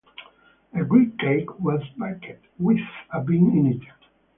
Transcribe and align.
A 0.73 0.83
great 0.83 1.19
cake 1.19 1.59
was 1.59 1.79
baked 1.95 2.47
with 2.57 2.81
a 3.13 3.21
bean 3.23 3.55
in 3.55 3.67
it. 3.73 3.83